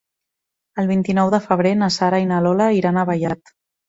El 0.83 0.87
vint-i-nou 0.91 1.29
de 1.35 1.39
febrer 1.43 1.73
na 1.81 1.89
Sara 1.97 2.21
i 2.23 2.25
na 2.31 2.39
Lola 2.47 2.71
iran 2.79 2.99
a 2.99 3.05
Vallat. 3.11 3.53